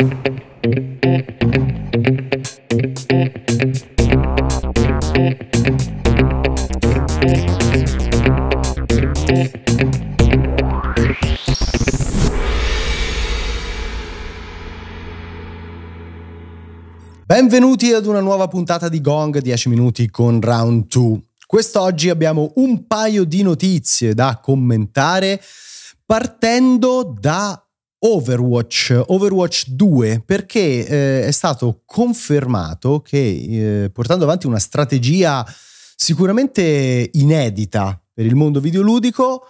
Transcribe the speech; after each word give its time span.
Benvenuti 0.00 0.16
ad 17.92 18.06
una 18.06 18.20
nuova 18.20 18.48
puntata 18.48 18.88
di 18.88 19.02
Gong 19.02 19.38
10 19.38 19.68
minuti 19.68 20.08
con 20.08 20.40
Round 20.40 20.86
2. 20.86 21.20
Quest'oggi 21.46 22.08
abbiamo 22.08 22.52
un 22.54 22.86
paio 22.86 23.24
di 23.24 23.42
notizie 23.42 24.14
da 24.14 24.40
commentare 24.42 25.42
partendo 26.06 27.14
da 27.20 27.62
Overwatch, 28.02 29.02
Overwatch 29.06 29.68
2, 29.68 30.22
perché 30.24 30.86
eh, 30.86 31.26
è 31.26 31.30
stato 31.30 31.82
confermato 31.84 33.00
che 33.00 33.84
eh, 33.84 33.90
portando 33.90 34.24
avanti 34.24 34.46
una 34.46 34.58
strategia 34.58 35.46
sicuramente 35.96 37.10
inedita 37.12 38.02
per 38.12 38.24
il 38.24 38.34
mondo 38.34 38.60
videoludico, 38.60 39.44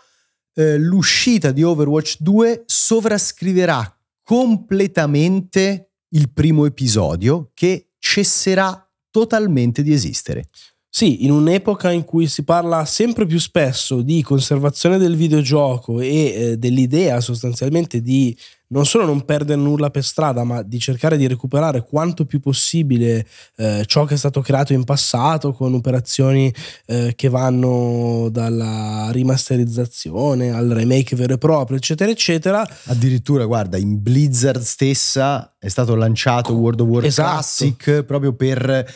eh, 0.55 0.79
l'uscita 0.79 1.53
di 1.53 1.63
Overwatch 1.63 2.17
2 2.19 2.65
sovrascriverà 2.67 3.97
completamente 4.23 5.93
il 6.09 6.33
primo 6.33 6.67
episodio 6.67 7.51
che 7.55 7.91
cesserà 7.99 8.85
totalmente 9.11 9.83
di 9.83 9.93
esistere. 9.93 10.49
Sì, 10.93 11.25
in 11.25 11.31
un'epoca 11.31 11.93
in 11.93 12.05
cui 12.05 12.27
si 12.27 12.43
parla 12.43 12.85
sempre 12.85 13.25
più 13.25 13.39
spesso 13.39 14.03
di 14.03 14.23
conservazione 14.23 14.99
del 14.99 15.15
videogioco 15.15 16.01
e 16.01 16.09
eh, 16.09 16.57
dell'idea 16.59 17.21
sostanzialmente 17.21 18.03
di 18.03 18.37
non 18.73 18.85
solo 18.85 19.05
non 19.05 19.25
perdere 19.25 19.61
nulla 19.61 19.91
per 19.91 20.05
strada, 20.05 20.43
ma 20.43 20.63
di 20.63 20.81
cercare 20.81 21.17
di 21.17 21.29
recuperare 21.29 21.85
quanto 21.85 22.25
più 22.25 22.41
possibile 22.41 23.25
eh, 23.57 23.85
ciò 23.87 24.05
che 24.05 24.15
è 24.15 24.17
stato 24.17 24.41
creato 24.41 24.73
in 24.73 24.83
passato 24.85 25.53
con 25.53 25.75
operazioni 25.75 26.53
eh, 26.87 27.13
che 27.15 27.29
vanno 27.29 28.29
dalla 28.31 29.11
rimasterizzazione 29.13 30.51
al 30.51 30.69
remake 30.69 31.15
vero 31.15 31.35
e 31.35 31.39
proprio, 31.39 31.77
eccetera, 31.77 32.11
eccetera. 32.11 32.69
Addirittura, 32.87 33.45
guarda, 33.45 33.77
in 33.77 34.03
Blizzard 34.03 34.63
stessa 34.63 35.55
è 35.59 35.69
stato 35.69 35.95
lanciato 35.95 36.53
World 36.53 36.81
of 36.81 36.89
Warcraft 36.89 37.19
esatto. 37.19 37.31
Classic 37.31 38.03
proprio 38.05 38.35
per 38.35 38.87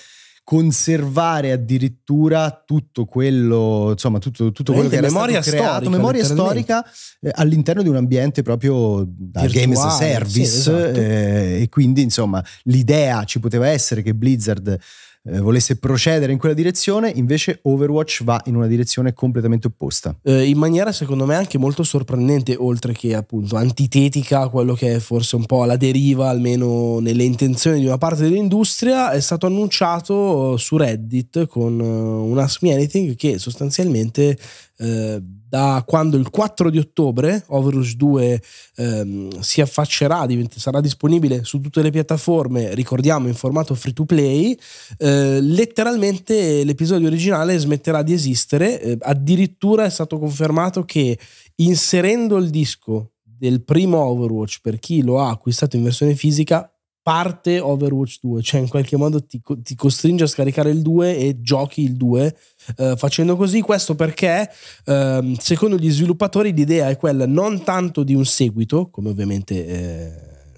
conservare 0.44 1.52
addirittura 1.52 2.62
tutto 2.66 3.06
quello, 3.06 3.88
insomma, 3.92 4.18
tutto, 4.18 4.52
tutto 4.52 4.74
quello 4.74 4.90
che 4.90 4.96
era 4.96 5.06
memoria 5.06 5.40
stato 5.40 5.56
creato, 5.56 5.74
storica, 5.76 5.96
memoria 5.96 6.24
storica 6.24 6.84
eh, 7.22 7.30
all'interno 7.32 7.82
di 7.82 7.88
un 7.88 7.96
ambiente 7.96 8.42
proprio 8.42 9.06
da 9.08 9.40
Virtuale, 9.40 9.52
Games 9.52 9.96
Service 9.96 10.46
sì, 10.46 10.70
esatto. 10.70 11.00
eh, 11.00 11.62
e 11.62 11.68
quindi 11.70 12.02
insomma 12.02 12.44
l'idea 12.64 13.24
ci 13.24 13.40
poteva 13.40 13.68
essere 13.68 14.02
che 14.02 14.14
Blizzard 14.14 14.78
eh, 15.27 15.41
volesse 15.41 15.77
procedere 15.77 16.33
in 16.33 16.39
quella 16.39 16.55
direzione, 16.55 17.11
invece 17.14 17.61
Overwatch 17.62 18.25
va 18.25 18.41
in 18.44 18.56
una 18.56 18.67
direzione 18.67 19.14
completamente 19.14 19.67
opposta. 19.67 20.14
Eh, 20.22 20.44
in 20.47 20.58
maniera 20.58 20.92
secondo 20.92 21.25
me 21.25 21.34
anche 21.34 21.58
molto 21.58 21.83
sorprendente, 21.83 22.55
oltre 22.58 22.92
che 22.92 23.14
appunto 23.14 23.56
antitetica 23.56 24.42
a 24.42 24.48
quello 24.48 24.75
che 24.75 24.97
è 24.97 24.98
forse 24.98 25.36
un 25.36 25.47
po' 25.47 25.64
la 25.64 25.77
deriva, 25.77 26.28
almeno 26.28 26.98
nelle 27.00 27.25
intenzioni 27.25 27.80
di 27.80 27.86
una 27.86 27.98
parte 27.98 28.22
dell'industria, 28.22 29.12
è 29.12 29.20
stato 29.20 29.47
annunciato 29.47 30.56
su 30.56 30.77
Reddit 30.77 31.47
con 31.47 31.80
uh, 31.80 32.30
un 32.30 32.39
Ask 32.39 32.62
Me 32.62 32.72
Anything 32.75 33.17
che 33.17 33.39
sostanzialmente 33.39 34.36
eh, 34.77 35.20
da 35.22 35.84
quando 35.86 36.17
il 36.17 36.30
4 36.30 36.69
di 36.69 36.78
ottobre 36.78 37.44
Overwatch 37.47 37.94
2 37.94 38.42
ehm, 38.77 39.41
si 39.41 39.61
affaccerà, 39.61 40.27
divent- 40.27 40.58
sarà 40.58 40.80
disponibile 40.80 41.44
su 41.44 41.61
tutte 41.61 41.80
le 41.80 41.91
piattaforme, 41.91 42.75
ricordiamo 42.75 43.28
in 43.28 43.34
formato 43.34 43.75
free 43.75 43.92
to 43.92 44.05
play, 44.05 44.56
eh, 44.98 45.41
letteralmente 45.41 46.64
l'episodio 46.64 47.06
originale 47.06 47.56
smetterà 47.56 48.02
di 48.02 48.12
esistere, 48.12 48.80
eh, 48.80 48.96
addirittura 49.01 49.84
è 49.84 49.90
stato 49.90 50.18
confermato 50.18 50.84
che 50.84 51.18
inserendo 51.57 52.36
il 52.39 52.51
disco 52.51 53.13
del 53.23 53.63
primo 53.63 53.98
Overwatch 53.98 54.58
per 54.61 54.79
chi 54.79 55.02
lo 55.02 55.20
ha 55.20 55.30
acquistato 55.30 55.77
in 55.77 55.84
versione 55.84 56.14
fisica 56.14 56.73
parte 57.04 57.60
Overwatch 57.60 58.16
2, 58.22 58.42
cioè 58.42 58.60
in 58.62 58.68
qualche 58.68 58.96
modo 58.96 59.22
ti, 59.22 59.38
ti 59.58 59.74
costringe 59.74 60.24
a 60.24 60.26
scaricare 60.26 60.70
il 60.70 60.80
2 60.80 61.18
e 61.18 61.40
giochi 61.42 61.82
il 61.82 61.96
2 61.96 62.36
eh, 62.78 62.94
facendo 62.96 63.36
così. 63.36 63.60
Questo 63.60 63.94
perché, 63.94 64.50
eh, 64.86 65.36
secondo 65.38 65.76
gli 65.76 65.90
sviluppatori, 65.90 66.54
l'idea 66.54 66.88
è 66.88 66.96
quella 66.96 67.26
non 67.26 67.62
tanto 67.62 68.04
di 68.04 68.14
un 68.14 68.24
seguito, 68.24 68.88
come 68.88 69.10
ovviamente 69.10 69.66
eh, 69.66 70.12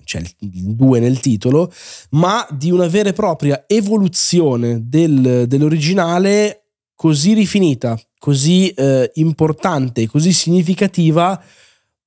c'è 0.05 0.21
il 0.21 0.77
2 0.77 1.01
nel 1.01 1.19
titolo, 1.19 1.73
ma 2.11 2.47
di 2.57 2.71
una 2.71 2.87
vera 2.87 3.09
e 3.09 3.13
propria 3.13 3.65
evoluzione 3.67 4.89
del, 4.89 5.47
dell'originale 5.49 6.67
così 6.95 7.35
rifinita, 7.35 8.01
così 8.21 8.69
eh, 8.69 9.11
importante, 9.15 10.07
così 10.07 10.33
significativa 10.33 11.43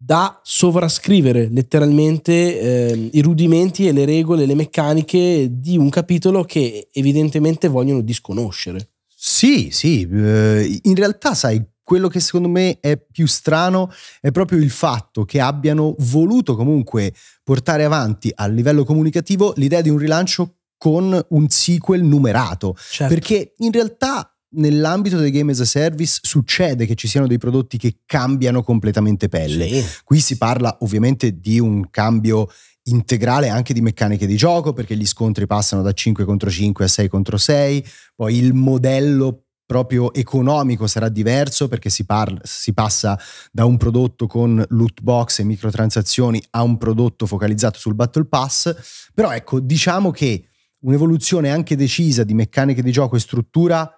da 0.02 0.40
sovrascrivere 0.44 1.50
letteralmente 1.52 2.32
eh, 2.32 3.10
i 3.12 3.22
rudimenti 3.22 3.86
e 3.86 3.92
le 3.92 4.06
regole, 4.06 4.46
le 4.46 4.56
meccaniche 4.56 5.50
di 5.52 5.78
un 5.78 5.90
capitolo 5.90 6.46
che 6.46 6.88
evidentemente 6.94 7.68
vogliono 7.68 8.00
disconoscere. 8.00 8.92
Sì, 9.14 9.70
sì, 9.72 10.08
eh, 10.10 10.80
in 10.84 10.96
realtà 10.96 11.34
sai, 11.34 11.62
quello 11.84 12.08
che 12.08 12.22
secondo 12.22 12.48
me 12.48 12.80
è 12.80 12.98
più 12.98 13.28
strano 13.28 13.92
è 14.22 14.32
proprio 14.32 14.60
il 14.60 14.70
fatto 14.70 15.26
che 15.26 15.42
abbiano 15.42 15.96
voluto 15.98 16.56
comunque 16.56 17.14
portare 17.44 17.84
avanti 17.84 18.32
a 18.34 18.48
livello 18.48 18.86
comunicativo 18.86 19.54
l'idea 19.58 19.82
di 19.82 19.90
un 19.90 19.98
rilancio 19.98 20.60
con 20.78 21.26
un 21.30 21.50
sequel 21.50 22.04
numerato, 22.04 22.78
certo. 22.78 23.14
perché 23.14 23.54
in 23.58 23.72
realtà 23.74 24.34
nell'ambito 24.52 25.18
dei 25.18 25.32
game 25.32 25.52
as 25.52 25.60
a 25.60 25.66
service 25.66 26.20
succede 26.24 26.86
che 26.86 26.96
ci 26.96 27.08
siano 27.08 27.28
dei 27.28 27.38
prodotti 27.38 27.78
che 27.78 28.00
cambiano 28.06 28.64
completamente 28.64 29.30
pelle. 29.30 29.68
Sì. 29.68 29.86
Qui 30.04 30.20
si 30.20 30.38
parla 30.38 30.78
ovviamente 30.82 31.40
di 31.40 31.60
un 31.60 31.90
cambio 31.90 32.50
integrale 32.84 33.50
anche 33.50 33.74
di 33.74 33.82
meccaniche 33.82 34.26
di 34.26 34.36
gioco 34.36 34.74
perché 34.74 34.96
gli 34.96 35.06
scontri 35.06 35.46
passano 35.46 35.82
da 35.82 35.92
5 35.92 36.26
contro 36.26 36.50
5 36.50 36.86
a 36.86 36.88
6 36.88 37.08
contro 37.08 37.38
6, 37.38 37.86
poi 38.16 38.38
il 38.38 38.54
modello 38.54 39.44
proprio 39.70 40.12
economico 40.14 40.88
sarà 40.88 41.10
diverso 41.10 41.68
perché 41.68 41.92
si, 41.92 42.04
parla, 42.04 42.40
si 42.44 42.74
passa 42.74 43.20
da 43.52 43.66
un 43.66 43.78
prodotto 43.78 44.26
con 44.26 44.66
loot 44.70 45.02
box 45.02 45.40
e 45.40 45.44
microtransazioni 45.44 46.42
a 46.52 46.64
un 46.64 46.78
prodotto 46.78 47.28
focalizzato 47.28 47.78
sul 47.78 47.94
Battle 47.94 48.26
Pass, 48.26 48.76
però 49.14 49.32
ecco 49.32 49.60
diciamo 49.60 50.10
che 50.10 50.46
un'evoluzione 50.80 51.52
anche 51.52 51.76
decisa 51.76 52.24
di 52.24 52.34
meccaniche 52.34 52.82
di 52.82 52.92
gioco 52.92 53.16
e 53.16 53.20
struttura 53.20 53.94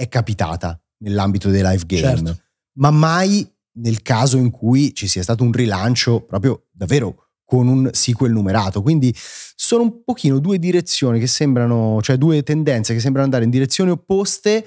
è 0.00 0.08
capitata 0.08 0.80
nell'ambito 1.02 1.50
dei 1.50 1.62
live 1.62 1.84
game, 1.84 2.16
certo. 2.16 2.38
ma 2.78 2.90
mai 2.90 3.46
nel 3.72 4.00
caso 4.00 4.38
in 4.38 4.50
cui 4.50 4.94
ci 4.94 5.06
sia 5.06 5.22
stato 5.22 5.44
un 5.44 5.52
rilancio 5.52 6.22
proprio 6.22 6.68
davvero 6.70 7.26
con 7.44 7.68
un 7.68 7.90
sequel 7.92 8.32
numerato. 8.32 8.80
Quindi 8.80 9.14
sono 9.14 9.82
un 9.82 10.02
pochino 10.02 10.38
due 10.38 10.58
direzioni 10.58 11.18
che 11.18 11.26
sembrano, 11.26 12.00
cioè 12.00 12.16
due 12.16 12.42
tendenze 12.42 12.94
che 12.94 13.00
sembrano 13.00 13.26
andare 13.26 13.44
in 13.44 13.50
direzioni 13.50 13.90
opposte 13.90 14.66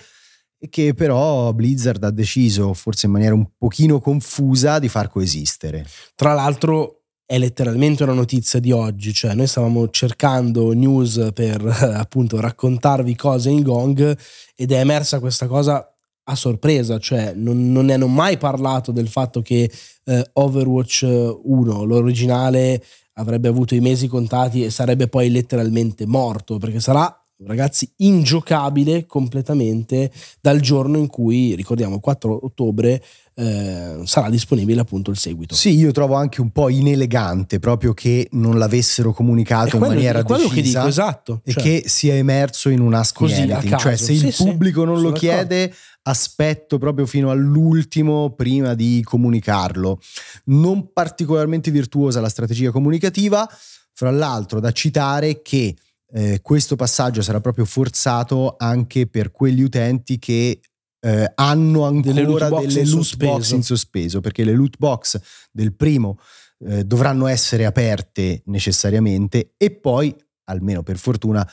e 0.59 0.69
che 0.69 0.93
però 0.93 1.51
Blizzard 1.51 2.03
ha 2.03 2.11
deciso, 2.11 2.75
forse 2.75 3.07
in 3.07 3.13
maniera 3.13 3.33
un 3.33 3.49
pochino 3.57 3.99
confusa, 3.99 4.77
di 4.77 4.87
far 4.87 5.09
coesistere. 5.09 5.83
Tra 6.13 6.33
l'altro 6.33 7.02
è 7.25 7.37
letteralmente 7.37 8.03
una 8.03 8.13
notizia 8.13 8.59
di 8.59 8.71
oggi, 8.71 9.13
cioè 9.13 9.33
noi 9.33 9.47
stavamo 9.47 9.89
cercando 9.89 10.73
news 10.73 11.29
per 11.33 11.65
appunto 11.95 12.39
raccontarvi 12.39 13.15
cose 13.15 13.49
in 13.49 13.61
Gong 13.61 14.17
ed 14.55 14.71
è 14.71 14.79
emersa 14.79 15.19
questa 15.19 15.47
cosa 15.47 15.87
a 16.25 16.35
sorpresa, 16.35 16.99
cioè 16.99 17.33
non, 17.35 17.71
non 17.71 17.85
ne 17.85 17.93
hanno 17.93 18.07
mai 18.07 18.37
parlato 18.37 18.91
del 18.91 19.07
fatto 19.09 19.41
che 19.41 19.69
eh, 20.05 20.29
Overwatch 20.33 21.05
1, 21.43 21.83
l'originale, 21.83 22.83
avrebbe 23.15 23.47
avuto 23.47 23.75
i 23.75 23.79
mesi 23.79 24.07
contati 24.07 24.63
e 24.63 24.69
sarebbe 24.69 25.07
poi 25.07 25.29
letteralmente 25.29 26.05
morto, 26.05 26.57
perché 26.57 26.79
sarà 26.79 27.22
ragazzi, 27.45 27.91
ingiocabile 27.97 29.05
completamente 29.05 30.11
dal 30.41 30.59
giorno 30.59 30.97
in 30.97 31.07
cui, 31.07 31.55
ricordiamo, 31.55 31.95
il 31.95 32.01
4 32.01 32.45
ottobre 32.45 33.03
eh, 33.35 34.01
sarà 34.03 34.29
disponibile 34.29 34.81
appunto 34.81 35.11
il 35.11 35.17
seguito. 35.17 35.55
Sì, 35.55 35.75
io 35.75 35.91
trovo 35.91 36.15
anche 36.15 36.41
un 36.41 36.51
po' 36.51 36.69
inelegante 36.69 37.59
proprio 37.59 37.93
che 37.93 38.27
non 38.31 38.57
l'avessero 38.57 39.13
comunicato 39.13 39.77
in 39.77 39.81
maniera 39.81 40.23
quello 40.23 40.47
decisa 40.47 40.55
che 40.55 40.61
dico, 40.61 40.87
esatto, 40.87 41.41
e 41.43 41.51
cioè, 41.51 41.63
che 41.63 41.83
sia 41.85 42.13
emerso 42.13 42.69
in 42.69 42.79
un 42.79 42.93
ask 42.93 43.15
così, 43.15 43.41
anything, 43.41 43.77
cioè 43.77 43.95
se 43.95 44.13
sì, 44.13 44.27
il 44.27 44.33
pubblico 44.35 44.81
sì, 44.81 44.85
non 44.87 45.01
lo 45.01 45.11
chiede 45.11 45.73
aspetto 46.03 46.77
proprio 46.77 47.05
fino 47.05 47.31
all'ultimo 47.31 48.31
prima 48.35 48.73
di 48.73 49.01
comunicarlo. 49.03 49.99
Non 50.45 50.91
particolarmente 50.91 51.71
virtuosa 51.71 52.21
la 52.21 52.29
strategia 52.29 52.71
comunicativa, 52.71 53.49
fra 53.93 54.11
l'altro 54.11 54.59
da 54.59 54.71
citare 54.71 55.41
che 55.41 55.75
eh, 56.13 56.41
questo 56.41 56.75
passaggio 56.75 57.21
sarà 57.21 57.41
proprio 57.41 57.65
forzato 57.65 58.55
anche 58.57 59.07
per 59.07 59.31
quegli 59.31 59.61
utenti 59.61 60.19
che 60.19 60.59
eh, 60.99 61.31
hanno 61.35 61.85
ancora 61.85 62.13
delle 62.13 62.23
loot 62.23 62.49
box, 62.49 62.65
delle 62.65 62.85
loot 62.85 63.17
box 63.17 63.51
in 63.51 63.63
sospeso, 63.63 64.21
perché 64.21 64.43
le 64.43 64.53
loot 64.53 64.77
box 64.77 65.19
del 65.51 65.75
primo 65.75 66.19
eh, 66.59 66.85
dovranno 66.85 67.27
essere 67.27 67.65
aperte 67.65 68.43
necessariamente 68.45 69.53
e 69.57 69.71
poi, 69.71 70.15
almeno 70.45 70.83
per 70.83 70.97
fortuna, 70.97 71.47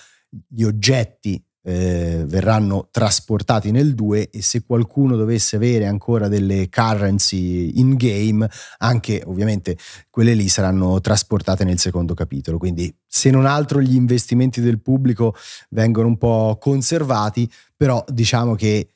gli 0.46 0.62
oggetti 0.62 1.42
eh, 1.62 2.24
verranno 2.26 2.88
trasportati 2.90 3.70
nel 3.70 3.94
2 3.94 4.30
e 4.30 4.42
se 4.42 4.62
qualcuno 4.64 5.16
dovesse 5.16 5.56
avere 5.56 5.86
ancora 5.86 6.28
delle 6.28 6.68
currency 6.68 7.78
in 7.78 7.96
game, 7.96 8.48
anche 8.78 9.22
ovviamente 9.26 9.76
quelle 10.08 10.34
lì 10.34 10.48
saranno 10.48 11.00
trasportate 11.00 11.64
nel 11.64 11.78
secondo 11.78 12.14
capitolo. 12.14 12.58
Quindi 12.58 12.94
se 13.06 13.30
non 13.30 13.46
altro 13.46 13.80
gli 13.80 13.94
investimenti 13.94 14.60
del 14.60 14.80
pubblico 14.80 15.34
vengono 15.70 16.08
un 16.08 16.16
po' 16.16 16.56
conservati, 16.60 17.50
però 17.76 18.04
diciamo 18.08 18.54
che 18.54 18.88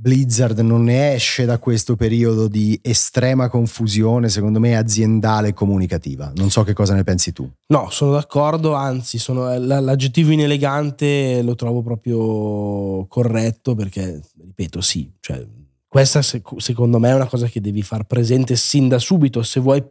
Blizzard 0.00 0.58
non 0.60 0.84
ne 0.84 1.12
esce 1.12 1.44
da 1.44 1.58
questo 1.58 1.94
periodo 1.94 2.48
di 2.48 2.78
estrema 2.82 3.50
confusione, 3.50 4.30
secondo 4.30 4.58
me, 4.58 4.74
aziendale 4.74 5.48
e 5.48 5.52
comunicativa. 5.52 6.32
Non 6.36 6.48
so 6.48 6.62
che 6.62 6.72
cosa 6.72 6.94
ne 6.94 7.04
pensi 7.04 7.34
tu. 7.34 7.46
No, 7.66 7.90
sono 7.90 8.12
d'accordo, 8.12 8.72
anzi, 8.72 9.18
sono, 9.18 9.54
l'aggettivo 9.58 10.30
inelegante 10.30 11.42
lo 11.42 11.54
trovo 11.54 11.82
proprio 11.82 13.06
corretto 13.08 13.74
perché, 13.74 14.22
ripeto, 14.42 14.80
sì, 14.80 15.12
cioè, 15.20 15.46
questa 15.86 16.22
secondo 16.22 16.98
me 16.98 17.10
è 17.10 17.14
una 17.14 17.28
cosa 17.28 17.46
che 17.48 17.60
devi 17.60 17.82
far 17.82 18.04
presente 18.04 18.56
sin 18.56 18.88
da 18.88 18.98
subito 18.98 19.42
se 19.42 19.60
vuoi 19.60 19.84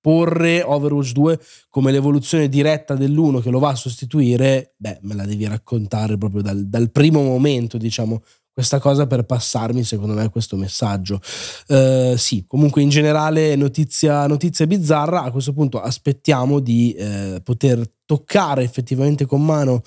porre 0.00 0.62
Overwatch 0.62 1.12
2 1.12 1.40
come 1.68 1.90
l'evoluzione 1.90 2.48
diretta 2.48 2.94
dell'1 2.94 3.42
che 3.42 3.50
lo 3.50 3.58
va 3.58 3.70
a 3.70 3.74
sostituire, 3.74 4.74
beh, 4.76 5.00
me 5.02 5.14
la 5.14 5.26
devi 5.26 5.46
raccontare 5.46 6.16
proprio 6.16 6.40
dal, 6.40 6.66
dal 6.66 6.90
primo 6.90 7.22
momento, 7.22 7.76
diciamo, 7.76 8.22
questa 8.54 8.78
cosa 8.78 9.08
per 9.08 9.24
passarmi, 9.24 9.82
secondo 9.82 10.14
me, 10.14 10.30
questo 10.30 10.56
messaggio. 10.56 11.20
Uh, 11.66 12.16
sì, 12.16 12.44
comunque 12.46 12.82
in 12.82 12.88
generale 12.88 13.56
notizia, 13.56 14.28
notizia, 14.28 14.66
bizzarra, 14.68 15.22
a 15.24 15.32
questo 15.32 15.52
punto 15.52 15.80
aspettiamo 15.80 16.60
di 16.60 16.92
eh, 16.92 17.40
poter 17.42 17.82
toccare 18.06 18.62
effettivamente 18.62 19.26
con 19.26 19.44
mano 19.44 19.82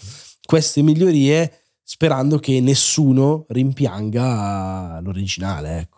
queste 0.45 0.81
migliorie 0.81 1.61
sperando 1.81 2.37
che 2.39 2.59
nessuno 2.59 3.45
rimpianga 3.47 4.99
l'originale. 5.01 5.79
Ecco. 5.79 5.96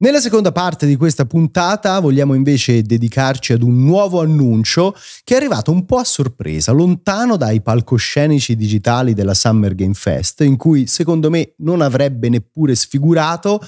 Nella 0.00 0.20
seconda 0.20 0.52
parte 0.52 0.86
di 0.86 0.94
questa 0.94 1.24
puntata 1.24 1.98
vogliamo 1.98 2.34
invece 2.34 2.82
dedicarci 2.82 3.52
ad 3.52 3.62
un 3.62 3.82
nuovo 3.82 4.20
annuncio 4.20 4.94
che 5.24 5.34
è 5.34 5.38
arrivato 5.38 5.72
un 5.72 5.86
po' 5.86 5.96
a 5.96 6.04
sorpresa, 6.04 6.70
lontano 6.70 7.36
dai 7.36 7.60
palcoscenici 7.60 8.54
digitali 8.54 9.12
della 9.12 9.34
Summer 9.34 9.74
Game 9.74 9.94
Fest, 9.94 10.42
in 10.42 10.56
cui 10.56 10.86
secondo 10.86 11.30
me 11.30 11.54
non 11.58 11.80
avrebbe 11.80 12.28
neppure 12.28 12.76
sfigurato, 12.76 13.60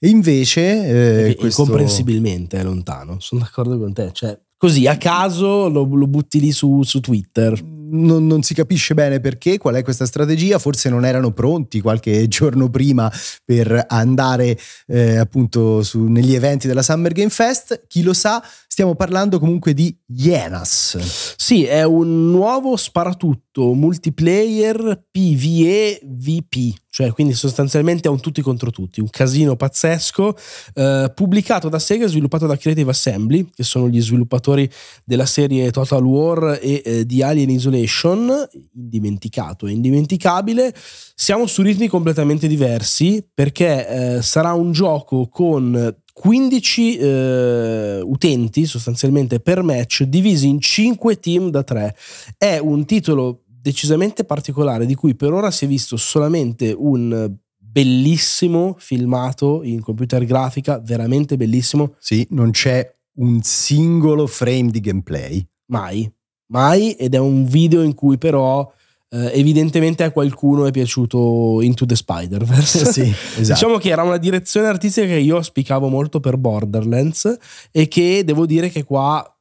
e 0.00 0.08
invece... 0.08 1.28
Eh, 1.28 1.36
questo... 1.36 1.60
Incomprensibilmente 1.60 2.58
è 2.58 2.64
lontano, 2.64 3.20
sono 3.20 3.42
d'accordo 3.42 3.78
con 3.78 3.92
te, 3.92 4.10
cioè 4.12 4.36
così 4.56 4.88
a 4.88 4.96
caso 4.96 5.68
lo, 5.68 5.84
lo 5.84 6.06
butti 6.08 6.40
lì 6.40 6.50
su, 6.50 6.82
su 6.82 6.98
Twitter 6.98 7.62
non, 7.90 8.26
non, 8.26 8.42
si 8.42 8.54
capisce 8.54 8.94
bene 8.94 9.20
perché, 9.20 9.58
qual 9.58 9.74
è 9.74 9.82
questa 9.82 10.06
strategia, 10.06 10.58
forse 10.58 10.88
non 10.88 11.04
erano 11.04 11.32
pronti 11.32 11.80
qualche 11.80 12.28
giorno 12.28 12.70
prima 12.70 13.10
per 13.44 13.86
andare 13.88 14.58
eh, 14.86 15.16
appunto 15.16 15.82
su, 15.82 16.04
negli 16.04 16.34
eventi 16.34 16.66
della 16.66 16.82
Summer 16.82 17.12
Game 17.12 17.30
Fest, 17.30 17.86
chi 17.86 18.02
lo 18.02 18.12
sa, 18.12 18.42
stiamo 18.76 18.94
parlando 18.94 19.38
comunque 19.38 19.72
di 19.72 19.96
Ienas. 20.08 20.98
Sì, 21.36 21.64
è 21.64 21.82
un 21.82 22.30
nuovo 22.30 22.76
sparatutto 22.76 23.72
multiplayer 23.72 25.06
PvE 25.10 26.00
VP, 26.04 26.74
cioè 26.90 27.10
quindi 27.12 27.32
sostanzialmente 27.32 28.08
è 28.08 28.10
un 28.10 28.20
tutti 28.20 28.42
contro 28.42 28.70
tutti, 28.70 29.00
un 29.00 29.08
casino 29.08 29.56
pazzesco, 29.56 30.36
eh, 30.74 31.10
pubblicato 31.14 31.70
da 31.70 31.78
Sega 31.78 32.04
e 32.04 32.08
sviluppato 32.08 32.46
da 32.46 32.58
Creative 32.58 32.90
Assembly, 32.90 33.48
che 33.54 33.62
sono 33.62 33.88
gli 33.88 34.02
sviluppatori 34.02 34.70
della 35.04 35.26
serie 35.26 35.70
Total 35.70 36.04
War 36.04 36.58
e 36.60 36.82
eh, 36.84 37.06
di 37.06 37.22
Alien 37.22 37.48
Isolation 37.48 37.75
Isolation, 37.76 38.48
indimenticato 38.74 39.66
e 39.66 39.72
indimenticabile, 39.72 40.74
siamo 41.14 41.46
su 41.46 41.62
ritmi 41.62 41.88
completamente 41.88 42.46
diversi 42.46 43.26
perché 43.32 44.16
eh, 44.16 44.22
sarà 44.22 44.52
un 44.52 44.72
gioco 44.72 45.28
con 45.28 45.94
15 46.12 46.96
eh, 46.96 48.00
utenti 48.02 48.64
sostanzialmente 48.64 49.40
per 49.40 49.62
match 49.62 50.04
divisi 50.04 50.48
in 50.48 50.60
5 50.60 51.20
team 51.20 51.50
da 51.50 51.62
3. 51.62 51.94
È 52.38 52.58
un 52.58 52.84
titolo 52.86 53.42
decisamente 53.46 54.24
particolare 54.24 54.86
di 54.86 54.94
cui 54.94 55.14
per 55.14 55.32
ora 55.32 55.50
si 55.50 55.66
è 55.66 55.68
visto 55.68 55.96
solamente 55.96 56.74
un 56.76 57.34
bellissimo 57.58 58.76
filmato 58.78 59.62
in 59.62 59.82
computer 59.82 60.24
grafica, 60.24 60.78
veramente 60.78 61.36
bellissimo. 61.36 61.94
Sì, 61.98 62.26
non 62.30 62.50
c'è 62.50 62.90
un 63.18 63.42
singolo 63.42 64.26
frame 64.26 64.70
di 64.70 64.80
gameplay. 64.80 65.46
Mai, 65.66 66.10
mai 66.48 66.92
ed 66.92 67.14
è 67.14 67.18
un 67.18 67.44
video 67.44 67.82
in 67.82 67.94
cui 67.94 68.18
però 68.18 68.70
eh, 69.08 69.30
evidentemente 69.34 70.02
a 70.02 70.10
qualcuno 70.10 70.66
è 70.66 70.70
piaciuto 70.70 71.60
Into 71.60 71.86
the 71.86 71.96
Spider-Verse. 71.96 72.92
Sì, 72.92 73.02
esatto. 73.40 73.52
diciamo 73.52 73.78
che 73.78 73.90
era 73.90 74.02
una 74.02 74.16
direzione 74.16 74.66
artistica 74.66 75.06
che 75.06 75.18
io 75.18 75.36
auspicavo 75.36 75.88
molto 75.88 76.20
per 76.20 76.36
Borderlands 76.36 77.36
e 77.70 77.88
che 77.88 78.22
devo 78.24 78.46
dire 78.46 78.68
che 78.68 78.84
qua 78.84 79.35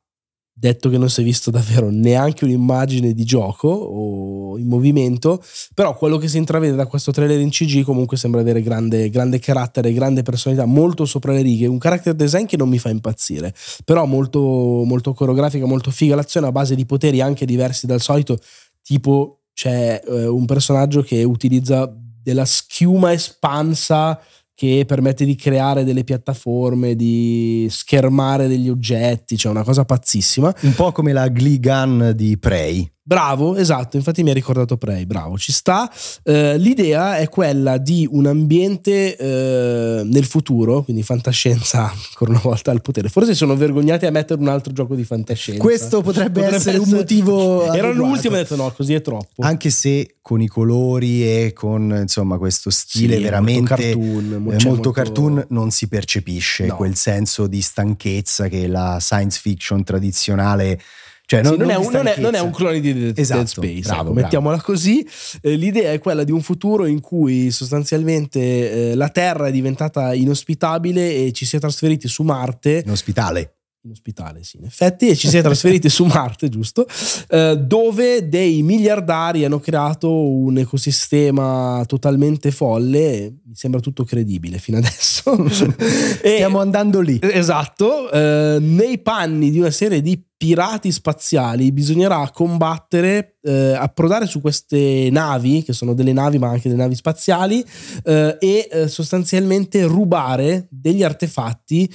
detto 0.57 0.89
che 0.89 0.97
non 0.97 1.09
si 1.09 1.19
è 1.19 1.23
visto 1.23 1.51
davvero 1.51 1.89
neanche 1.91 2.45
un'immagine 2.45 3.13
di 3.13 3.25
gioco 3.25 3.67
o 3.67 4.57
in 4.57 4.67
movimento, 4.67 5.43
però 5.73 5.97
quello 5.97 6.17
che 6.17 6.29
si 6.29 6.37
intravede 6.37 6.77
da 6.77 6.85
questo 6.85 7.11
trailer 7.11 7.39
in 7.41 7.49
CG 7.49 7.83
comunque 7.83 8.15
sembra 8.15 8.39
avere 8.39 8.61
grande, 8.61 9.09
grande 9.09 9.39
carattere, 9.39 9.91
grande 9.91 10.23
personalità, 10.23 10.65
molto 10.65 11.03
sopra 11.03 11.33
le 11.33 11.41
righe, 11.41 11.67
un 11.67 11.77
character 11.77 12.13
design 12.13 12.45
che 12.45 12.55
non 12.55 12.69
mi 12.69 12.79
fa 12.79 12.89
impazzire, 12.89 13.53
però 13.83 14.05
molto, 14.05 14.39
molto 14.39 15.13
coreografica, 15.13 15.65
molto 15.65 15.91
figa. 15.91 16.15
L'azione 16.15 16.47
a 16.47 16.51
base 16.53 16.73
di 16.73 16.85
poteri 16.85 17.19
anche 17.19 17.45
diversi 17.45 17.85
dal 17.85 17.99
solito, 17.99 18.37
tipo 18.81 19.41
c'è 19.53 20.01
eh, 20.05 20.25
un 20.27 20.45
personaggio 20.45 21.01
che 21.01 21.23
utilizza 21.23 21.93
della 22.23 22.45
schiuma 22.45 23.11
espansa 23.11 24.19
che 24.55 24.85
permette 24.87 25.25
di 25.25 25.35
creare 25.35 25.83
delle 25.83 26.05
piattaforme, 26.05 26.95
di 26.95 27.67
schermare 27.69 28.47
degli 28.47 28.69
oggetti, 28.69 29.37
cioè 29.37 29.51
una 29.51 29.63
cosa 29.63 29.83
pazzissima. 29.83 30.53
Un 30.61 30.73
po' 30.73 30.91
come 30.93 31.11
la 31.11 31.27
Glee 31.27 31.59
Gun 31.59 32.13
di 32.15 32.37
Prey. 32.39 32.89
Bravo, 33.07 33.55
esatto, 33.55 33.97
infatti 33.97 34.23
mi 34.23 34.31
ha 34.31 34.33
ricordato 34.33 34.77
Prey, 34.77 35.05
bravo, 35.05 35.37
ci 35.37 35.51
sta. 35.51 35.87
Eh, 36.23 36.57
l'idea 36.57 37.17
è 37.17 37.29
quella 37.29 37.77
di 37.77 38.07
un 38.09 38.25
ambiente 38.25 39.15
eh, 39.15 40.01
nel 40.03 40.25
futuro, 40.25 40.81
quindi 40.81 41.03
fantascienza 41.03 41.83
ancora 41.83 42.31
una 42.31 42.39
volta 42.41 42.71
al 42.71 42.81
potere. 42.81 43.07
Forse 43.09 43.35
sono 43.35 43.55
vergognati 43.55 44.07
a 44.07 44.11
mettere 44.11 44.41
un 44.41 44.47
altro 44.47 44.73
gioco 44.73 44.95
di 44.95 45.03
fantascienza. 45.03 45.61
Questo 45.61 46.01
potrebbe, 46.01 46.39
potrebbe 46.39 46.55
essere, 46.55 46.77
essere, 46.77 46.91
un 46.91 46.97
motivo. 46.97 47.69
Era 47.71 47.91
l'ultimo 47.91 48.37
e 48.37 48.39
ho 48.39 48.41
detto 48.41 48.55
no, 48.55 48.71
così 48.71 48.95
è 48.95 49.01
troppo. 49.03 49.43
Anche 49.43 49.69
se 49.69 50.15
con 50.23 50.41
i 50.41 50.47
colori 50.47 51.23
e 51.23 51.53
con 51.53 51.95
insomma 52.01 52.39
questo 52.39 52.71
stile 52.71 53.17
sì, 53.17 53.21
veramente 53.21 53.93
molto 53.93 54.01
cartoon, 54.01 54.33
eh, 54.33 54.37
molto, 54.39 54.67
molto 54.67 54.91
cartoon 54.91 55.45
non 55.49 55.69
si 55.69 55.87
percepisce 55.87 56.65
no. 56.65 56.75
quel 56.75 56.95
senso 56.95 57.45
di 57.45 57.61
stanchezza 57.61 58.47
che 58.47 58.65
la 58.65 58.97
science 58.99 59.39
fiction 59.39 59.83
tradizionale 59.83 60.81
cioè, 61.25 61.41
non, 61.41 61.53
sì, 61.53 61.57
non, 61.57 61.69
è 61.69 61.75
un, 61.75 61.91
non, 61.91 62.07
è, 62.07 62.15
non, 62.19 62.35
è 62.35 62.39
un, 62.39 62.51
clone 62.51 62.79
di 62.79 62.93
Dead, 62.93 63.17
esatto, 63.17 63.39
Dead 63.39 63.47
Space, 63.47 63.81
bravo, 63.81 63.93
ecco, 63.93 64.03
bravo. 64.03 64.13
mettiamola 64.13 64.61
così. 64.61 65.07
Eh, 65.41 65.55
l'idea 65.55 65.91
è 65.91 65.99
quella 65.99 66.23
di 66.23 66.31
un 66.31 66.41
futuro 66.41 66.85
in 66.85 67.01
cui 67.01 67.49
sostanzialmente 67.49 68.91
eh, 68.91 68.95
la 68.95 69.09
Terra 69.09 69.47
è 69.47 69.51
diventata 69.51 70.13
inospitabile 70.13 71.25
e 71.25 71.31
ci 71.31 71.45
si 71.45 71.55
è 71.55 71.59
trasferiti 71.59 72.07
su 72.07 72.23
Marte. 72.23 72.83
Inospitale 72.85 73.54
in 73.85 73.91
ospitale, 73.91 74.43
sì, 74.43 74.57
in 74.57 74.65
effetti, 74.65 75.07
e 75.07 75.15
ci 75.15 75.29
si 75.29 75.37
è 75.37 75.41
trasferiti 75.41 75.89
su 75.89 76.05
Marte, 76.05 76.49
giusto? 76.49 76.87
Eh, 77.29 77.57
dove 77.57 78.27
dei 78.27 78.63
miliardari 78.63 79.45
hanno 79.45 79.59
creato 79.59 80.11
un 80.11 80.57
ecosistema 80.57 81.83
totalmente 81.85 82.51
folle. 82.51 83.33
Mi 83.45 83.55
sembra 83.55 83.79
tutto 83.79 84.03
credibile 84.03 84.57
fino 84.57 84.77
adesso. 84.77 85.37
Stiamo 86.17 86.59
andando 86.59 86.99
lì. 86.99 87.19
Esatto. 87.21 88.11
Eh, 88.11 88.57
nei 88.59 88.97
panni 88.97 89.51
di 89.51 89.59
una 89.59 89.71
serie 89.71 90.01
di 90.01 90.21
pirati 90.37 90.91
spaziali 90.91 91.71
bisognerà 91.71 92.29
combattere, 92.31 93.37
eh, 93.41 93.73
approdare 93.77 94.25
su 94.25 94.41
queste 94.41 95.09
navi, 95.11 95.63
che 95.63 95.73
sono 95.73 95.93
delle 95.93 96.11
navi 96.11 96.39
ma 96.39 96.49
anche 96.49 96.67
delle 96.69 96.81
navi 96.81 96.95
spaziali, 96.95 97.63
eh, 98.03 98.35
e 98.39 98.67
eh, 98.69 98.87
sostanzialmente 98.87 99.83
rubare 99.85 100.67
degli 100.69 101.03
artefatti 101.03 101.89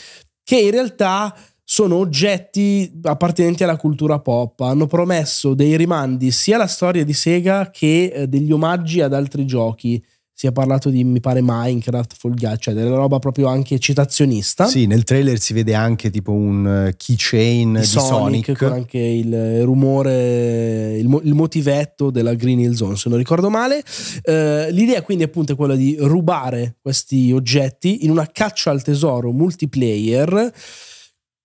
che 0.51 0.59
in 0.59 0.73
realtà 0.73 1.33
sono 1.73 1.95
oggetti 1.99 2.91
appartenenti 3.05 3.63
alla 3.63 3.77
cultura 3.77 4.19
pop. 4.19 4.59
Hanno 4.59 4.89
promesso 4.89 5.55
dei 5.55 5.77
rimandi 5.77 6.33
sia 6.33 6.57
alla 6.57 6.67
storia 6.67 7.05
di 7.05 7.13
Sega 7.13 7.71
che 7.71 8.11
eh, 8.13 8.27
degli 8.27 8.51
omaggi 8.51 9.01
ad 9.01 9.15
altri 9.15 9.47
giochi. 9.47 10.05
Si 10.35 10.49
è 10.49 10.53
parlato 10.53 10.91
di, 10.91 11.05
mi 11.05 11.21
pare, 11.21 11.41
Minecraft, 11.41 12.17
Fall 12.19 12.35
Guys, 12.35 12.57
cioè 12.59 12.75
della 12.75 12.97
roba 12.97 13.21
proprio 13.21 13.47
anche 13.47 13.79
citazionista. 13.79 14.67
Sì, 14.67 14.87
nel 14.87 15.05
trailer 15.05 15.39
si 15.39 15.53
vede 15.53 15.75
anche 15.75 16.11
tipo 16.11 16.33
un 16.33 16.89
eh, 16.89 16.97
keychain 16.97 17.75
di, 17.75 17.79
di 17.79 17.87
Sonic, 17.87 18.47
Sonic. 18.47 18.59
Con 18.59 18.73
anche 18.73 18.99
il 18.99 19.63
rumore, 19.63 20.97
il, 20.99 21.21
il, 21.23 21.35
motivetto 21.35 22.11
della 22.11 22.35
Green 22.35 22.59
Hill 22.59 22.73
Zone, 22.73 22.97
se 22.97 23.09
non 23.09 23.17
ricordo 23.17 23.49
male. 23.49 23.85
Uh, 24.25 24.73
l'idea 24.73 25.03
quindi 25.03 25.23
appunto 25.23 25.53
è 25.53 25.57
quella 25.57 25.77
di 25.77 25.97
rubare 26.01 26.79
questi 26.83 27.31
oggetti 27.31 28.05
in 28.05 28.11
una 28.11 28.27
caccia 28.27 28.73
al 28.73 28.83
tesoro 28.83 29.31
multiplayer 29.31 30.53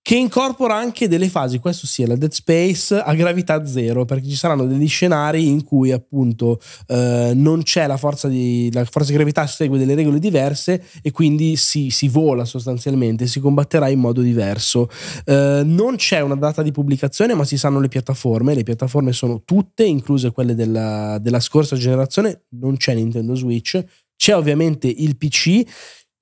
che 0.06 0.14
incorpora 0.14 0.76
anche 0.76 1.08
delle 1.08 1.28
fasi, 1.28 1.58
questo 1.58 1.84
sia 1.84 2.06
la 2.06 2.14
Dead 2.14 2.30
Space, 2.30 2.94
a 2.96 3.12
gravità 3.16 3.66
zero, 3.66 4.04
perché 4.04 4.28
ci 4.28 4.36
saranno 4.36 4.64
degli 4.64 4.86
scenari 4.86 5.48
in 5.48 5.64
cui 5.64 5.90
appunto 5.90 6.60
eh, 6.86 7.32
non 7.34 7.64
c'è 7.64 7.88
la 7.88 7.96
forza, 7.96 8.28
di, 8.28 8.70
la 8.72 8.84
forza 8.84 9.08
di 9.10 9.16
gravità, 9.16 9.44
segue 9.48 9.78
delle 9.78 9.96
regole 9.96 10.20
diverse 10.20 10.80
e 11.02 11.10
quindi 11.10 11.56
si, 11.56 11.90
si 11.90 12.06
vola 12.06 12.44
sostanzialmente, 12.44 13.26
si 13.26 13.40
combatterà 13.40 13.88
in 13.88 13.98
modo 13.98 14.20
diverso. 14.20 14.88
Eh, 15.24 15.62
non 15.64 15.96
c'è 15.96 16.20
una 16.20 16.36
data 16.36 16.62
di 16.62 16.70
pubblicazione, 16.70 17.34
ma 17.34 17.44
si 17.44 17.58
sanno 17.58 17.80
le 17.80 17.88
piattaforme, 17.88 18.54
le 18.54 18.62
piattaforme 18.62 19.10
sono 19.10 19.42
tutte, 19.44 19.82
incluse 19.82 20.30
quelle 20.30 20.54
della, 20.54 21.18
della 21.20 21.40
scorsa 21.40 21.74
generazione, 21.74 22.44
non 22.50 22.76
c'è 22.76 22.94
Nintendo 22.94 23.34
Switch, 23.34 23.84
c'è 24.14 24.36
ovviamente 24.36 24.86
il 24.86 25.16
PC 25.16 25.64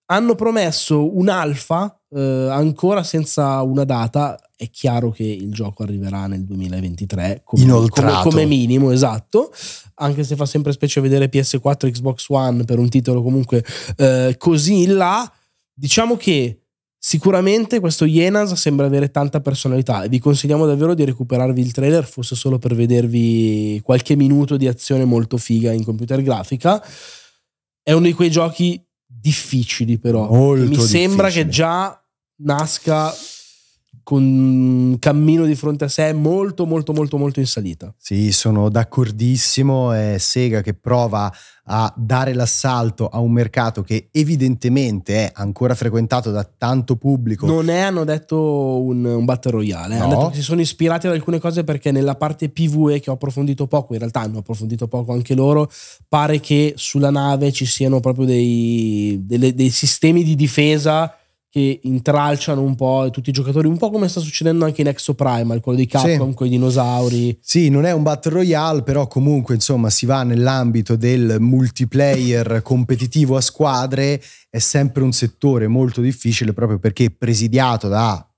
hanno 0.07 0.35
promesso 0.35 1.17
un 1.17 1.29
alfa 1.29 1.99
eh, 2.11 2.49
ancora 2.51 3.03
senza 3.03 3.63
una 3.63 3.85
data. 3.85 4.39
È 4.57 4.71
chiaro 4.71 5.11
che 5.11 5.25
il 5.25 5.53
gioco 5.53 5.83
arriverà 5.83 6.27
nel 6.27 6.45
2023 6.45 7.43
come, 7.45 7.67
come, 7.89 8.21
come, 8.23 8.45
minimo, 8.47 8.91
esatto. 8.91 9.53
Anche 9.97 10.25
se 10.25 10.37
fa 10.37 10.47
sempre 10.47 10.73
specie 10.73 11.01
vedere 11.01 11.31
PS4 11.31 11.91
Xbox 11.91 12.27
One 12.29 12.65
per 12.65 12.79
un 12.79 12.89
titolo 12.89 13.23
comunque 13.23 13.65
eh, 13.97 14.35
così 14.39 14.83
in 14.83 14.97
là. 14.97 15.31
Diciamo 15.73 16.17
che 16.17 16.61
sicuramente 16.97 17.81
questo 17.81 18.05
Yenas 18.05 18.53
sembra 18.55 18.87
avere 18.87 19.11
tanta 19.11 19.41
personalità 19.41 20.05
e 20.05 20.09
vi 20.09 20.19
consigliamo 20.19 20.67
davvero 20.67 20.95
di 20.95 21.05
recuperarvi 21.05 21.61
il 21.61 21.73
trailer, 21.73 22.07
fosse 22.07 22.37
solo 22.37 22.59
per 22.59 22.75
vedervi 22.75 23.81
qualche 23.83 24.15
minuto 24.15 24.57
di 24.57 24.69
azione 24.69 25.05
molto 25.05 25.37
figa 25.37 25.73
in 25.73 25.85
computer 25.85 26.23
grafica. 26.23 26.83
È 27.83 27.93
uno 27.93 28.07
di 28.07 28.13
quei 28.13 28.31
giochi 28.31 28.84
difficili 29.25 29.99
però. 29.99 30.29
Molto 30.29 30.67
Mi 30.67 30.79
sembra 30.79 31.31
che 31.31 31.49
già 31.49 31.99
nasca 32.43 33.11
con 34.03 34.23
un 34.23 34.99
cammino 34.99 35.45
di 35.45 35.55
fronte 35.55 35.85
a 35.85 35.89
sé 35.89 36.13
molto 36.13 36.67
molto 36.67 36.93
molto 36.93 37.17
molto 37.17 37.41
in 37.41 37.47
salita. 37.47 37.93
Sì, 37.97 38.33
sono 38.33 38.69
d'accordissimo, 38.69 39.93
è 39.93 40.17
Sega 40.19 40.61
che 40.61 40.75
prova 40.75 41.33
a 41.67 41.93
dare 41.97 42.35
l'assalto 42.35 43.09
a 43.09 43.21
un 43.21 43.33
mercato 43.33 43.83
che 43.83 44.09
evidentemente 44.11 45.15
è 45.15 45.33
ancora 45.35 45.75
frequentato 45.75 46.31
da 46.31 46.45
tanto 46.45 46.97
pubblico. 46.97 47.47
Non 47.47 47.71
è, 47.71 47.81
hanno 47.81 48.05
detto, 48.05 48.83
un, 48.83 49.05
un 49.05 49.25
battle 49.25 49.53
royale, 49.53 49.95
eh. 49.95 49.99
no. 49.99 50.05
hanno 50.05 50.15
detto 50.17 50.29
che 50.31 50.37
si 50.37 50.43
sono 50.43 50.61
ispirati 50.61 51.07
ad 51.07 51.15
alcune 51.15 51.39
cose 51.39 51.65
perché 51.65 51.91
nella 51.91 52.17
parte 52.17 52.51
PvE 52.51 53.01
che 53.01 53.11
ho 53.11 53.15
approfondito 53.15 53.67
poco, 53.67 53.95
in 53.95 54.01
realtà 54.01 54.21
hanno 54.21 54.39
approfondito 54.39 54.89
poco 54.89 55.13
anche 55.13 55.35
loro, 55.35 55.71
pare 56.09 56.41
che 56.41 56.75
sulla 56.77 57.11
nave 57.11 57.51
ci 57.53 57.65
siano 57.65 58.01
proprio 58.01 58.27
dei, 58.27 59.23
delle, 59.25 59.55
dei 59.55 59.71
sistemi 59.71 60.23
di 60.23 60.35
difesa 60.35 61.17
che 61.55 61.79
intralciano 61.85 62.63
un 62.63 62.75
po' 62.75 63.11
tutti 63.13 63.31
i 63.31 63.33
giocatori, 63.33 63.69
un 63.69 63.77
po' 63.77 63.89
come 63.89 64.09
sta 64.09 64.19
succedendo 64.19 64.65
anche 64.65 64.81
in 64.81 64.89
Exo 64.89 65.15
Primal, 65.15 65.61
quello 65.61 65.79
di 65.79 65.87
Capcom 65.87 66.31
sì. 66.31 66.35
con 66.35 66.47
i 66.49 66.51
dinosauri. 66.51 67.39
Sì, 67.41 67.69
non 67.69 67.85
è 67.85 67.93
un 67.93 68.03
Battle 68.03 68.33
Royale, 68.33 68.83
però 68.83 69.07
comunque 69.07 69.55
insomma 69.55 69.89
si 69.89 70.05
va 70.05 70.25
nell'ambito 70.25 70.97
del 70.97 71.37
multiplayer 71.39 72.61
competitivo 72.65 73.37
a 73.37 73.41
squadre, 73.41 74.21
è 74.51 74.59
sempre 74.59 75.05
un 75.05 75.13
settore 75.13 75.69
molto 75.69 76.01
difficile 76.01 76.53
proprio 76.53 76.81
perché 76.81 77.13
presidiato 77.13 77.87
da 77.87 78.29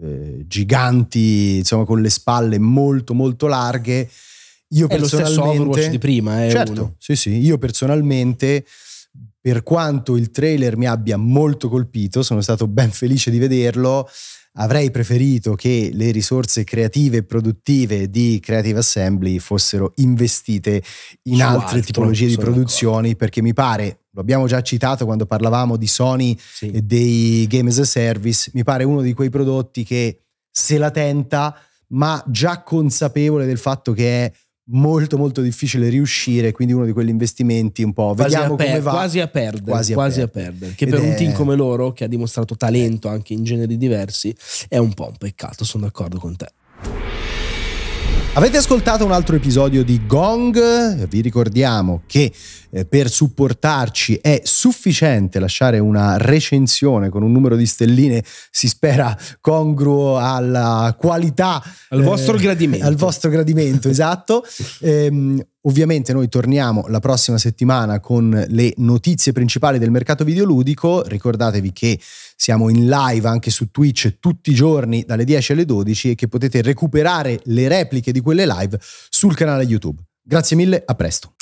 eh, 0.00 0.44
giganti, 0.46 1.56
insomma 1.56 1.84
con 1.84 2.00
le 2.00 2.08
spalle 2.08 2.60
molto 2.60 3.14
molto 3.14 3.48
larghe. 3.48 4.08
Io 4.74 4.86
è 4.86 4.96
personalmente... 4.96 4.96
lo 4.96 5.42
stesso 5.42 5.42
Overwatch 5.42 5.90
di 5.90 5.98
prima, 5.98 6.46
eh, 6.46 6.50
certo, 6.50 6.82
uno. 6.82 6.94
sì 6.98 7.16
sì, 7.16 7.30
io 7.30 7.58
personalmente 7.58 8.64
per 9.40 9.62
quanto 9.62 10.16
il 10.16 10.30
trailer 10.30 10.76
mi 10.76 10.86
abbia 10.86 11.16
molto 11.16 11.68
colpito, 11.68 12.22
sono 12.22 12.40
stato 12.40 12.68
ben 12.68 12.90
felice 12.90 13.30
di 13.30 13.38
vederlo, 13.38 14.08
avrei 14.54 14.90
preferito 14.90 15.54
che 15.54 15.90
le 15.92 16.10
risorse 16.10 16.64
creative 16.64 17.18
e 17.18 17.22
produttive 17.22 18.10
di 18.10 18.38
Creative 18.42 18.80
Assembly 18.80 19.38
fossero 19.38 19.92
investite 19.96 20.82
in 21.24 21.36
Su 21.36 21.42
altre 21.42 21.76
altro, 21.76 21.80
tipologie 21.80 22.26
di 22.26 22.36
produzioni 22.36 22.94
d'accordo. 22.94 23.16
perché 23.16 23.42
mi 23.42 23.54
pare, 23.54 24.00
lo 24.10 24.20
abbiamo 24.20 24.46
già 24.46 24.60
citato 24.60 25.04
quando 25.04 25.24
parlavamo 25.24 25.76
di 25.76 25.86
Sony 25.86 26.36
sì. 26.38 26.70
e 26.70 26.82
dei 26.82 27.46
Game 27.46 27.70
as 27.70 27.78
a 27.78 27.84
Service, 27.84 28.50
mi 28.54 28.64
pare 28.64 28.84
uno 28.84 29.00
di 29.00 29.14
quei 29.14 29.30
prodotti 29.30 29.84
che 29.84 30.24
se 30.50 30.78
la 30.78 30.90
tenta 30.90 31.56
ma 31.92 32.22
già 32.28 32.62
consapevole 32.62 33.46
del 33.46 33.58
fatto 33.58 33.92
che 33.92 34.24
è 34.26 34.32
molto 34.70 35.16
molto 35.16 35.40
difficile 35.40 35.88
riuscire, 35.88 36.52
quindi 36.52 36.74
uno 36.74 36.84
di 36.84 36.92
quegli 36.92 37.08
investimenti 37.08 37.82
un 37.82 37.92
po' 37.92 38.14
quasi 38.14 38.34
vediamo 38.34 38.56
per, 38.56 38.66
come 38.66 38.80
va. 38.80 38.90
Quasi 38.90 39.20
a 39.20 39.28
perdere, 39.28 39.70
quasi 39.70 39.92
a, 39.92 39.94
quasi 39.94 40.20
perdere. 40.20 40.46
a 40.46 40.50
perdere. 40.50 40.74
Che 40.74 40.84
Ed 40.84 40.90
per 40.90 41.00
è... 41.00 41.08
un 41.08 41.14
team 41.16 41.32
come 41.32 41.54
loro, 41.54 41.92
che 41.92 42.04
ha 42.04 42.08
dimostrato 42.08 42.56
talento 42.56 43.08
anche 43.08 43.32
in 43.32 43.44
generi 43.44 43.76
diversi, 43.76 44.34
è 44.68 44.78
un 44.78 44.92
po' 44.94 45.06
un 45.06 45.16
peccato, 45.16 45.64
sono 45.64 45.84
d'accordo 45.84 46.18
con 46.18 46.36
te. 46.36 46.52
Avete 48.40 48.56
ascoltato 48.56 49.04
un 49.04 49.12
altro 49.12 49.36
episodio 49.36 49.84
di 49.84 50.06
Gong? 50.06 51.06
Vi 51.08 51.20
ricordiamo 51.20 52.04
che 52.06 52.32
eh, 52.70 52.86
per 52.86 53.10
supportarci 53.10 54.18
è 54.22 54.40
sufficiente 54.44 55.38
lasciare 55.38 55.78
una 55.78 56.16
recensione 56.16 57.10
con 57.10 57.22
un 57.22 57.32
numero 57.32 57.54
di 57.54 57.66
stelline, 57.66 58.24
si 58.50 58.66
spera 58.66 59.14
congruo 59.42 60.16
alla 60.16 60.96
qualità. 60.98 61.62
Al 61.90 62.00
eh, 62.00 62.02
vostro 62.02 62.38
gradimento. 62.38 62.86
Al 62.86 62.96
vostro 62.96 63.28
gradimento, 63.28 63.90
esatto. 63.90 64.42
Ehm, 64.80 65.38
Ovviamente 65.64 66.14
noi 66.14 66.28
torniamo 66.28 66.86
la 66.88 67.00
prossima 67.00 67.36
settimana 67.36 68.00
con 68.00 68.30
le 68.48 68.72
notizie 68.78 69.32
principali 69.32 69.78
del 69.78 69.90
mercato 69.90 70.24
videoludico. 70.24 71.02
Ricordatevi 71.02 71.72
che 71.72 72.00
siamo 72.00 72.70
in 72.70 72.88
live 72.88 73.28
anche 73.28 73.50
su 73.50 73.70
Twitch 73.70 74.18
tutti 74.20 74.52
i 74.52 74.54
giorni 74.54 75.04
dalle 75.06 75.24
10 75.24 75.52
alle 75.52 75.66
12 75.66 76.10
e 76.10 76.14
che 76.14 76.28
potete 76.28 76.62
recuperare 76.62 77.40
le 77.44 77.68
repliche 77.68 78.10
di 78.10 78.20
quelle 78.20 78.46
live 78.46 78.78
sul 78.80 79.36
canale 79.36 79.64
YouTube. 79.64 80.00
Grazie 80.22 80.56
mille, 80.56 80.82
a 80.84 80.94
presto. 80.94 81.34